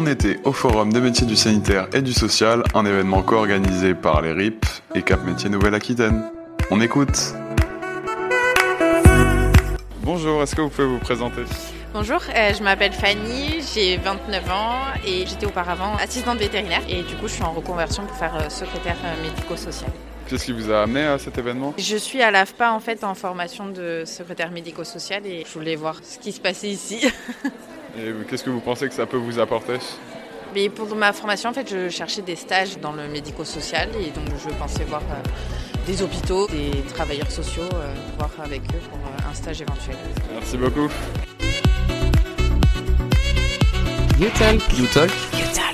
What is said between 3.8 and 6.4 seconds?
par les RIP et Cap Métiers Nouvelle-Aquitaine.